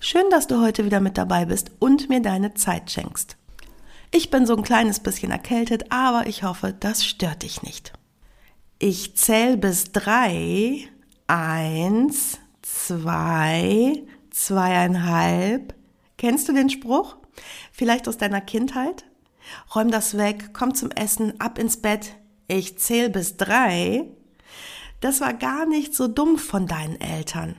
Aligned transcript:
Schön, 0.00 0.30
dass 0.30 0.46
du 0.46 0.60
heute 0.60 0.84
wieder 0.84 1.00
mit 1.00 1.18
dabei 1.18 1.44
bist 1.44 1.72
und 1.80 2.08
mir 2.08 2.20
deine 2.20 2.54
Zeit 2.54 2.90
schenkst. 2.90 3.36
Ich 4.12 4.30
bin 4.30 4.46
so 4.46 4.56
ein 4.56 4.62
kleines 4.62 5.00
bisschen 5.00 5.32
erkältet, 5.32 5.90
aber 5.90 6.28
ich 6.28 6.44
hoffe, 6.44 6.72
das 6.72 7.04
stört 7.04 7.42
dich 7.42 7.62
nicht. 7.62 7.92
Ich 8.78 9.16
zähle 9.16 9.56
bis 9.56 9.90
drei. 9.90 10.88
Eins, 11.26 12.38
zwei, 12.62 14.04
zweieinhalb. 14.30 15.74
Kennst 16.16 16.48
du 16.48 16.52
den 16.52 16.70
Spruch? 16.70 17.16
Vielleicht 17.72 18.08
aus 18.08 18.18
deiner 18.18 18.40
Kindheit? 18.40 19.04
Räum 19.74 19.90
das 19.90 20.16
weg, 20.16 20.50
komm 20.52 20.74
zum 20.74 20.92
Essen, 20.92 21.40
ab 21.40 21.58
ins 21.58 21.78
Bett. 21.78 22.14
Ich 22.46 22.78
zähle 22.78 23.10
bis 23.10 23.36
drei. 23.36 24.04
Das 25.00 25.20
war 25.20 25.34
gar 25.34 25.66
nicht 25.66 25.94
so 25.94 26.06
dumm 26.06 26.38
von 26.38 26.66
deinen 26.66 27.00
Eltern. 27.00 27.56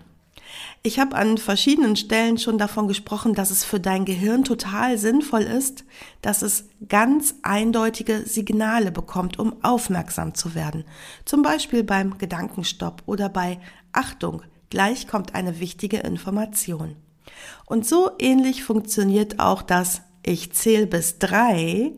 Ich 0.82 0.98
habe 0.98 1.18
an 1.18 1.38
verschiedenen 1.38 1.98
Stellen 1.98 2.38
schon 2.38 2.58
davon 2.58 2.88
gesprochen, 2.88 3.34
dass 3.34 3.52
es 3.52 3.66
für 3.66 3.82
dein 3.82 4.06
Gehirn 4.06 4.46
total 4.46 4.98
sinnvoll 4.98 5.42
ist, 5.42 5.84
dass 6.22 6.42
es 6.42 6.70
ganz 6.88 7.36
eindeutige 7.42 8.26
Signale 8.26 8.92
bekommt, 8.92 9.38
um 9.40 9.62
aufmerksam 9.62 10.36
zu 10.36 10.56
werden. 10.56 10.86
Zum 11.26 11.42
Beispiel 11.42 11.84
beim 11.84 12.18
Gedankenstopp 12.18 13.04
oder 13.08 13.28
bei 13.28 13.60
Achtung, 13.92 14.42
gleich 14.70 15.06
kommt 15.06 15.36
eine 15.36 15.60
wichtige 15.60 15.98
Information. 15.98 16.96
Und 17.66 17.86
so 17.86 18.12
ähnlich 18.18 18.64
funktioniert 18.64 19.40
auch 19.40 19.62
das 19.62 20.02
Ich 20.24 20.54
zähle 20.54 20.88
bis 20.88 21.20
drei. 21.20 21.92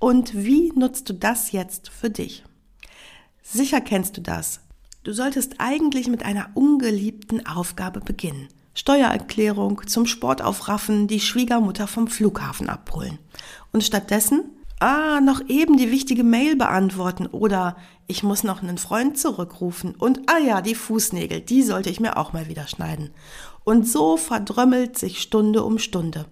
Und 0.00 0.34
wie 0.34 0.72
nutzt 0.74 1.08
du 1.10 1.14
das 1.14 1.52
jetzt 1.52 1.90
für 1.90 2.10
dich? 2.10 2.44
Sicher 3.42 3.80
kennst 3.80 4.16
du 4.16 4.20
das. 4.20 4.63
Du 5.04 5.12
solltest 5.12 5.56
eigentlich 5.58 6.08
mit 6.08 6.24
einer 6.24 6.48
ungeliebten 6.54 7.44
Aufgabe 7.44 8.00
beginnen. 8.00 8.48
Steuererklärung, 8.72 9.82
zum 9.86 10.06
Sport 10.06 10.40
aufraffen, 10.40 11.08
die 11.08 11.20
Schwiegermutter 11.20 11.86
vom 11.86 12.08
Flughafen 12.08 12.70
abholen. 12.70 13.18
Und 13.70 13.84
stattdessen, 13.84 14.44
ah, 14.80 15.20
noch 15.20 15.42
eben 15.46 15.76
die 15.76 15.90
wichtige 15.90 16.24
Mail 16.24 16.56
beantworten 16.56 17.26
oder 17.26 17.76
ich 18.06 18.22
muss 18.22 18.44
noch 18.44 18.62
einen 18.62 18.78
Freund 18.78 19.18
zurückrufen 19.18 19.94
und 19.94 20.22
ah 20.30 20.38
ja, 20.38 20.62
die 20.62 20.74
Fußnägel, 20.74 21.42
die 21.42 21.62
sollte 21.62 21.90
ich 21.90 22.00
mir 22.00 22.16
auch 22.16 22.32
mal 22.32 22.48
wieder 22.48 22.66
schneiden. 22.66 23.10
Und 23.62 23.86
so 23.86 24.16
verdrömmelt 24.16 24.96
sich 24.96 25.20
Stunde 25.20 25.64
um 25.64 25.78
Stunde. 25.78 26.24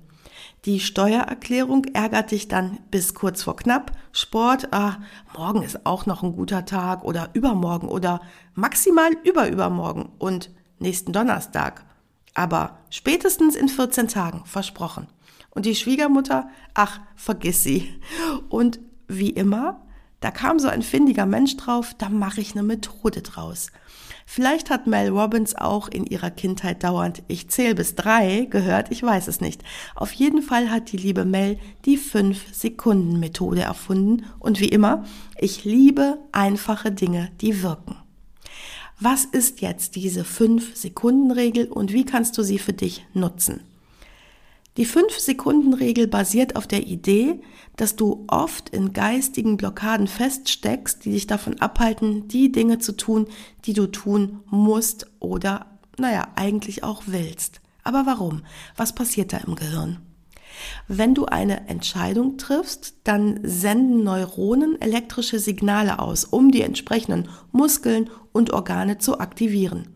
Die 0.64 0.78
Steuererklärung 0.78 1.86
ärgert 1.86 2.30
dich 2.30 2.46
dann 2.46 2.78
bis 2.92 3.14
kurz 3.14 3.42
vor 3.42 3.56
knapp. 3.56 3.90
Sport, 4.12 4.72
ah, 4.72 4.98
morgen 5.36 5.62
ist 5.62 5.84
auch 5.86 6.06
noch 6.06 6.22
ein 6.22 6.36
guter 6.36 6.64
Tag 6.64 7.02
oder 7.02 7.30
übermorgen 7.32 7.88
oder 7.88 8.20
maximal 8.54 9.10
überübermorgen 9.24 10.10
und 10.18 10.50
nächsten 10.78 11.12
Donnerstag. 11.12 11.84
Aber 12.34 12.78
spätestens 12.90 13.56
in 13.56 13.68
14 13.68 14.06
Tagen, 14.06 14.44
versprochen. 14.44 15.08
Und 15.50 15.66
die 15.66 15.74
Schwiegermutter, 15.74 16.48
ach, 16.74 17.00
vergiss 17.16 17.64
sie. 17.64 18.00
Und 18.48 18.78
wie 19.08 19.30
immer, 19.30 19.84
da 20.20 20.30
kam 20.30 20.60
so 20.60 20.68
ein 20.68 20.82
findiger 20.82 21.26
Mensch 21.26 21.56
drauf, 21.56 21.92
da 21.98 22.08
mache 22.08 22.40
ich 22.40 22.52
eine 22.52 22.62
Methode 22.62 23.22
draus. 23.22 23.72
Vielleicht 24.34 24.70
hat 24.70 24.86
Mel 24.86 25.10
Robbins 25.10 25.54
auch 25.54 25.88
in 25.88 26.06
ihrer 26.06 26.30
Kindheit 26.30 26.84
dauernd 26.84 27.22
Ich 27.28 27.50
zähle 27.50 27.74
bis 27.74 27.96
drei 27.96 28.46
gehört, 28.48 28.90
ich 28.90 29.02
weiß 29.02 29.28
es 29.28 29.42
nicht. 29.42 29.62
Auf 29.94 30.10
jeden 30.12 30.40
Fall 30.40 30.70
hat 30.70 30.90
die 30.90 30.96
liebe 30.96 31.26
Mel 31.26 31.58
die 31.84 31.98
5-Sekunden-Methode 31.98 33.60
erfunden 33.60 34.24
und 34.38 34.58
wie 34.58 34.70
immer, 34.70 35.04
ich 35.38 35.66
liebe 35.66 36.16
einfache 36.32 36.92
Dinge, 36.92 37.30
die 37.42 37.62
wirken. 37.62 37.96
Was 38.98 39.26
ist 39.26 39.60
jetzt 39.60 39.96
diese 39.96 40.22
5-Sekunden-Regel 40.22 41.66
und 41.66 41.92
wie 41.92 42.06
kannst 42.06 42.38
du 42.38 42.42
sie 42.42 42.58
für 42.58 42.72
dich 42.72 43.04
nutzen? 43.12 43.60
Die 44.78 44.86
5-Sekunden-Regel 44.86 46.06
basiert 46.06 46.56
auf 46.56 46.66
der 46.66 46.86
Idee, 46.86 47.40
dass 47.76 47.94
du 47.94 48.24
oft 48.28 48.70
in 48.70 48.94
geistigen 48.94 49.58
Blockaden 49.58 50.06
feststeckst, 50.06 51.04
die 51.04 51.12
dich 51.12 51.26
davon 51.26 51.60
abhalten, 51.60 52.26
die 52.28 52.50
Dinge 52.50 52.78
zu 52.78 52.92
tun, 52.92 53.26
die 53.66 53.74
du 53.74 53.86
tun 53.86 54.40
musst 54.46 55.06
oder, 55.20 55.66
naja, 55.98 56.28
eigentlich 56.36 56.84
auch 56.84 57.02
willst. 57.06 57.60
Aber 57.84 58.06
warum? 58.06 58.42
Was 58.76 58.94
passiert 58.94 59.34
da 59.34 59.38
im 59.38 59.56
Gehirn? 59.56 59.98
Wenn 60.88 61.14
du 61.14 61.26
eine 61.26 61.68
Entscheidung 61.68 62.38
triffst, 62.38 62.94
dann 63.04 63.40
senden 63.42 64.04
Neuronen 64.04 64.80
elektrische 64.80 65.38
Signale 65.38 65.98
aus, 65.98 66.24
um 66.24 66.50
die 66.50 66.62
entsprechenden 66.62 67.28
Muskeln 67.52 68.08
und 68.32 68.52
Organe 68.52 68.98
zu 68.98 69.18
aktivieren. 69.18 69.88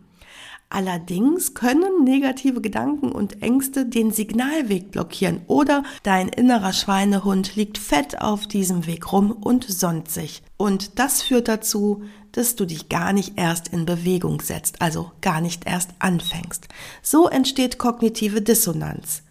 Allerdings 0.69 1.53
können 1.53 2.03
negative 2.03 2.59
Gedanken 2.59 3.13
und 3.13 3.41
Ängste 3.41 3.85
den 3.85 4.11
Signalweg 4.11 4.91
blockieren 4.91 5.41
oder 5.47 5.83
dein 6.03 6.27
innerer 6.27 6.73
Schweinehund 6.73 7.55
liegt 7.55 7.77
fett 7.77 8.21
auf 8.21 8.47
diesem 8.47 8.85
Weg 8.85 9.13
rum 9.13 9.31
und 9.31 9.63
sonnt 9.63 10.11
sich. 10.11 10.43
Und 10.57 10.99
das 10.99 11.21
führt 11.21 11.47
dazu, 11.47 12.03
dass 12.33 12.55
du 12.55 12.65
dich 12.65 12.89
gar 12.89 13.13
nicht 13.13 13.33
erst 13.37 13.69
in 13.69 13.85
Bewegung 13.85 14.41
setzt, 14.41 14.81
also 14.81 15.11
gar 15.21 15.39
nicht 15.39 15.65
erst 15.65 15.91
anfängst. 15.99 16.67
So 17.01 17.29
entsteht 17.29 17.77
kognitive 17.77 18.41
Dissonanz. 18.41 19.23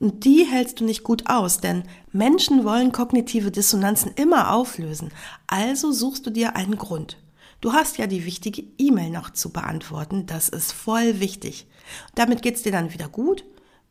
Und 0.00 0.24
die 0.24 0.44
hältst 0.44 0.80
du 0.80 0.84
nicht 0.84 1.04
gut 1.04 1.28
aus, 1.28 1.60
denn 1.60 1.84
Menschen 2.10 2.64
wollen 2.64 2.90
kognitive 2.90 3.52
Dissonanzen 3.52 4.10
immer 4.16 4.52
auflösen. 4.52 5.12
Also 5.46 5.92
suchst 5.92 6.26
du 6.26 6.30
dir 6.30 6.56
einen 6.56 6.78
Grund. 6.78 7.16
Du 7.60 7.74
hast 7.74 7.98
ja 7.98 8.06
die 8.06 8.24
wichtige 8.24 8.64
E-Mail 8.78 9.10
noch 9.10 9.30
zu 9.30 9.50
beantworten. 9.50 10.26
Das 10.26 10.48
ist 10.48 10.72
voll 10.72 11.20
wichtig. 11.20 11.66
Damit 12.14 12.40
geht's 12.40 12.62
dir 12.62 12.72
dann 12.72 12.92
wieder 12.94 13.08
gut, 13.08 13.44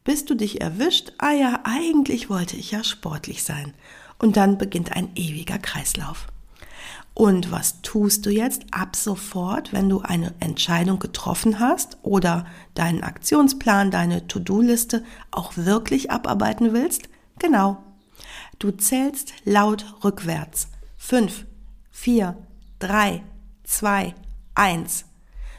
bis 0.03 0.25
du 0.25 0.33
dich 0.33 0.61
erwischt. 0.61 1.13
Ah 1.19 1.33
ja, 1.33 1.61
eigentlich 1.65 2.29
wollte 2.29 2.55
ich 2.55 2.71
ja 2.71 2.83
sportlich 2.83 3.43
sein. 3.43 3.75
Und 4.17 4.37
dann 4.37 4.57
beginnt 4.57 4.93
ein 4.93 5.09
ewiger 5.15 5.59
Kreislauf. 5.59 6.27
Und 7.13 7.51
was 7.51 7.81
tust 7.81 8.25
du 8.25 8.31
jetzt 8.31 8.65
ab 8.71 8.95
sofort, 8.95 9.71
wenn 9.71 9.89
du 9.89 9.99
eine 10.01 10.33
Entscheidung 10.39 10.99
getroffen 10.99 11.59
hast 11.59 11.97
oder 12.01 12.45
deinen 12.73 13.03
Aktionsplan, 13.03 13.91
deine 13.91 14.25
To-Do-Liste 14.27 15.03
auch 15.29 15.57
wirklich 15.57 16.11
abarbeiten 16.11 16.73
willst? 16.73 17.09
Genau. 17.37 17.83
Du 18.57 18.71
zählst 18.71 19.33
laut 19.43 19.85
rückwärts. 20.03 20.69
Fünf, 20.97 21.45
vier, 21.91 22.37
drei, 22.79 23.23
zwei, 23.69 24.15
eins. 24.55 25.05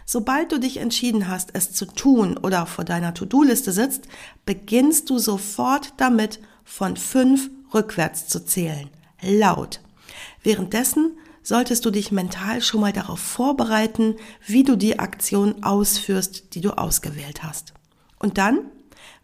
Sobald 0.04 0.50
du 0.50 0.58
dich 0.58 0.78
entschieden 0.78 1.28
hast, 1.28 1.50
es 1.52 1.72
zu 1.72 1.86
tun 1.86 2.36
oder 2.36 2.66
vor 2.66 2.84
deiner 2.84 3.14
To-Do-Liste 3.14 3.70
sitzt, 3.70 4.08
beginnst 4.44 5.08
du 5.08 5.18
sofort 5.18 5.94
damit, 5.96 6.40
von 6.64 6.96
fünf 6.96 7.50
rückwärts 7.72 8.26
zu 8.28 8.44
zählen. 8.44 8.90
Laut. 9.22 9.80
Währenddessen 10.42 11.16
solltest 11.42 11.84
du 11.84 11.90
dich 11.90 12.12
mental 12.12 12.60
schon 12.62 12.80
mal 12.80 12.92
darauf 12.92 13.20
vorbereiten, 13.20 14.16
wie 14.46 14.64
du 14.64 14.76
die 14.76 14.98
Aktion 14.98 15.62
ausführst, 15.62 16.54
die 16.54 16.60
du 16.60 16.76
ausgewählt 16.76 17.42
hast. 17.42 17.72
Und 18.18 18.38
dann, 18.38 18.58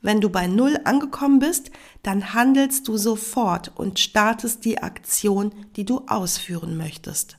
wenn 0.02 0.20
du 0.20 0.28
bei 0.28 0.46
Null 0.46 0.78
angekommen 0.84 1.40
bist, 1.40 1.70
dann 2.02 2.34
handelst 2.34 2.86
du 2.88 2.96
sofort 2.96 3.72
und 3.76 3.98
startest 3.98 4.64
die 4.64 4.78
Aktion, 4.78 5.52
die 5.76 5.84
du 5.84 6.02
ausführen 6.06 6.76
möchtest 6.76 7.36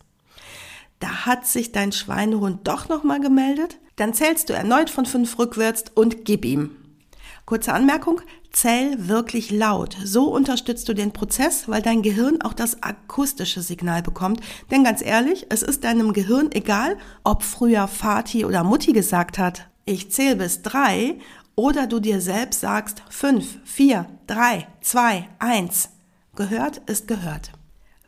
da 1.00 1.26
hat 1.26 1.46
sich 1.46 1.72
dein 1.72 1.92
Schweinehund 1.92 2.68
doch 2.68 2.90
nochmal 2.90 3.20
gemeldet, 3.20 3.80
dann 3.96 4.14
zählst 4.14 4.50
du 4.50 4.54
erneut 4.54 4.90
von 4.90 5.06
fünf 5.06 5.38
rückwärts 5.38 5.86
und 5.94 6.26
gib 6.26 6.46
ihm. 6.46 6.72
Kurze 7.46 7.74
Anmerkung, 7.74 8.22
zähl 8.52 9.08
wirklich 9.08 9.52
laut. 9.52 9.96
So 10.04 10.26
unterstützt 10.26 10.90
du 10.90 10.94
den 10.94 11.14
Prozess, 11.14 11.70
weil 11.70 11.82
dein 11.82 12.02
Gehirn 12.02 12.42
auch 12.42 12.54
das 12.54 12.84
akustische 12.84 13.62
Signal 13.62 14.02
bekommt. 14.02 14.42
Denn 14.70 14.84
ganz 14.84 15.02
ehrlich, 15.02 15.46
es 15.50 15.64
ist 15.64 15.84
deinem 15.84 16.12
Gehirn 16.12 16.50
egal, 16.52 16.98
ob 17.24 17.44
früher 17.44 17.88
Vati 17.88 18.44
oder 18.44 18.64
Mutti 18.64 18.92
gesagt 18.92 19.38
hat, 19.38 19.68
ich 19.86 20.12
zähl 20.12 20.36
bis 20.36 20.62
drei, 20.62 21.18
oder 21.56 21.88
du 21.88 22.00
dir 22.00 22.22
selbst 22.22 22.60
sagst 22.62 23.02
fünf, 23.10 23.60
vier, 23.64 24.06
drei, 24.28 24.68
zwei, 24.82 25.30
eins. 25.40 25.90
Gehört 26.36 26.82
ist 26.90 27.08
gehört. 27.08 27.52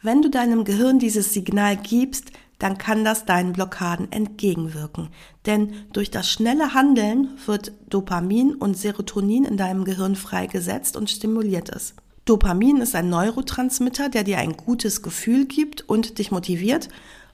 Wenn 0.01 0.21
du 0.21 0.29
deinem 0.29 0.65
Gehirn 0.65 0.99
dieses 0.99 1.33
Signal 1.33 1.77
gibst, 1.77 2.31
dann 2.59 2.77
kann 2.77 3.03
das 3.03 3.25
deinen 3.25 3.53
Blockaden 3.53 4.11
entgegenwirken. 4.11 5.09
Denn 5.45 5.73
durch 5.93 6.11
das 6.11 6.29
schnelle 6.29 6.73
Handeln 6.73 7.29
wird 7.45 7.71
Dopamin 7.89 8.53
und 8.53 8.77
Serotonin 8.77 9.45
in 9.45 9.57
deinem 9.57 9.85
Gehirn 9.85 10.15
freigesetzt 10.15 10.95
und 10.95 11.09
stimuliert 11.09 11.69
es. 11.69 11.95
Dopamin 12.25 12.77
ist 12.77 12.95
ein 12.95 13.09
Neurotransmitter, 13.09 14.09
der 14.09 14.23
dir 14.23 14.37
ein 14.37 14.55
gutes 14.55 15.01
Gefühl 15.01 15.45
gibt 15.45 15.89
und 15.89 16.19
dich 16.19 16.31
motiviert, 16.31 16.89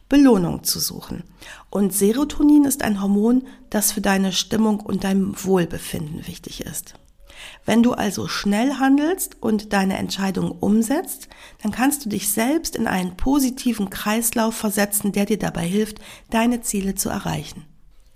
Belohnung 0.07 0.63
zu 0.63 0.79
suchen. 0.79 1.23
Und 1.69 1.91
Serotonin 1.91 2.63
ist 2.63 2.83
ein 2.83 3.01
Hormon, 3.01 3.47
das 3.69 3.91
für 3.91 4.01
deine 4.01 4.31
Stimmung 4.31 4.79
und 4.79 5.03
dein 5.03 5.33
Wohlbefinden 5.43 6.27
wichtig 6.27 6.61
ist. 6.61 6.93
Wenn 7.65 7.83
du 7.83 7.93
also 7.93 8.27
schnell 8.27 8.75
handelst 8.75 9.41
und 9.41 9.73
deine 9.73 9.97
Entscheidung 9.97 10.51
umsetzt, 10.51 11.27
dann 11.61 11.71
kannst 11.71 12.05
du 12.05 12.09
dich 12.09 12.29
selbst 12.29 12.75
in 12.75 12.87
einen 12.87 13.17
positiven 13.17 13.89
Kreislauf 13.89 14.55
versetzen, 14.55 15.11
der 15.11 15.25
dir 15.25 15.39
dabei 15.39 15.65
hilft, 15.65 15.99
deine 16.29 16.61
Ziele 16.61 16.95
zu 16.95 17.09
erreichen. 17.09 17.65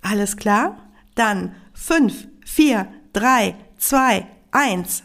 Alles 0.02 0.38
klar? 0.38 0.78
Dann 1.16 1.56
5, 1.74 2.28
4, 2.46 2.88
3, 3.14 3.56
2, 3.78 4.28
1. 4.52 5.04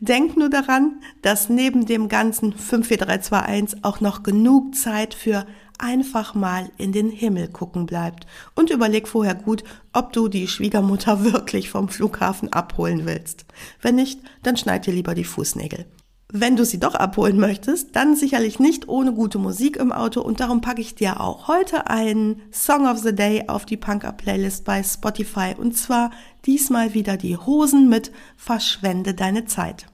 Denk 0.00 0.36
nur 0.36 0.48
daran, 0.48 1.00
dass 1.22 1.48
neben 1.48 1.86
dem 1.86 2.08
ganzen 2.08 2.52
5, 2.52 2.88
4, 2.88 2.96
3, 2.98 3.18
2, 3.18 3.38
1 3.40 3.84
auch 3.84 4.00
noch 4.00 4.22
genug 4.22 4.74
Zeit 4.74 5.14
für 5.14 5.46
einfach 5.80 6.34
mal 6.34 6.70
in 6.78 6.92
den 6.92 7.10
Himmel 7.10 7.48
gucken 7.48 7.86
bleibt 7.86 8.26
und 8.54 8.70
überleg 8.70 9.08
vorher 9.08 9.34
gut, 9.34 9.64
ob 9.92 10.12
du 10.12 10.28
die 10.28 10.48
Schwiegermutter 10.48 11.24
wirklich 11.32 11.70
vom 11.70 11.88
Flughafen 11.88 12.52
abholen 12.52 13.06
willst. 13.06 13.44
Wenn 13.80 13.96
nicht, 13.96 14.20
dann 14.42 14.56
schneid 14.56 14.86
dir 14.86 14.94
lieber 14.94 15.14
die 15.14 15.24
Fußnägel. 15.24 15.86
Wenn 16.32 16.54
du 16.54 16.64
sie 16.64 16.78
doch 16.78 16.94
abholen 16.94 17.40
möchtest, 17.40 17.96
dann 17.96 18.14
sicherlich 18.14 18.60
nicht 18.60 18.88
ohne 18.88 19.12
gute 19.12 19.38
Musik 19.38 19.76
im 19.76 19.90
Auto 19.90 20.20
und 20.20 20.38
darum 20.38 20.60
packe 20.60 20.80
ich 20.80 20.94
dir 20.94 21.20
auch 21.20 21.48
heute 21.48 21.88
einen 21.88 22.40
Song 22.52 22.86
of 22.86 22.98
the 22.98 23.12
Day 23.12 23.48
auf 23.48 23.66
die 23.66 23.76
Punk-Up-Playlist 23.76 24.64
bei 24.64 24.80
Spotify 24.84 25.56
und 25.58 25.76
zwar 25.76 26.12
diesmal 26.46 26.94
wieder 26.94 27.16
die 27.16 27.36
Hosen 27.36 27.88
mit 27.88 28.12
Verschwende 28.36 29.14
deine 29.14 29.46
Zeit. 29.46 29.86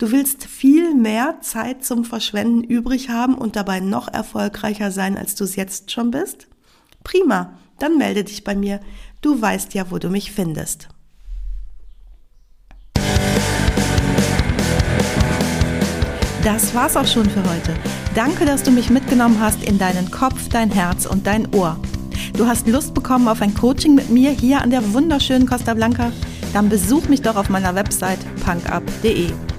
Du 0.00 0.12
willst 0.12 0.46
viel 0.46 0.94
mehr 0.94 1.42
Zeit 1.42 1.84
zum 1.84 2.06
Verschwenden 2.06 2.64
übrig 2.64 3.10
haben 3.10 3.34
und 3.34 3.54
dabei 3.54 3.80
noch 3.80 4.08
erfolgreicher 4.08 4.90
sein, 4.90 5.18
als 5.18 5.34
du 5.34 5.44
es 5.44 5.56
jetzt 5.56 5.90
schon 5.90 6.10
bist? 6.10 6.48
Prima, 7.04 7.52
dann 7.78 7.98
melde 7.98 8.24
dich 8.24 8.42
bei 8.42 8.54
mir. 8.54 8.80
Du 9.20 9.42
weißt 9.42 9.74
ja, 9.74 9.90
wo 9.90 9.98
du 9.98 10.08
mich 10.08 10.32
findest. 10.32 10.88
Das 16.44 16.74
war's 16.74 16.96
auch 16.96 17.06
schon 17.06 17.28
für 17.28 17.44
heute. 17.44 17.74
Danke, 18.14 18.46
dass 18.46 18.62
du 18.62 18.70
mich 18.70 18.88
mitgenommen 18.88 19.38
hast 19.38 19.62
in 19.62 19.78
deinen 19.78 20.10
Kopf, 20.10 20.48
dein 20.48 20.70
Herz 20.70 21.04
und 21.04 21.26
dein 21.26 21.54
Ohr. 21.54 21.78
Du 22.38 22.46
hast 22.46 22.66
Lust 22.66 22.94
bekommen 22.94 23.28
auf 23.28 23.42
ein 23.42 23.52
Coaching 23.52 23.96
mit 23.96 24.08
mir 24.08 24.30
hier 24.30 24.62
an 24.62 24.70
der 24.70 24.94
wunderschönen 24.94 25.46
Costa 25.46 25.74
Blanca? 25.74 26.10
Dann 26.54 26.70
besuch 26.70 27.06
mich 27.08 27.20
doch 27.20 27.36
auf 27.36 27.50
meiner 27.50 27.74
Website 27.74 28.20
punkup.de. 28.42 29.34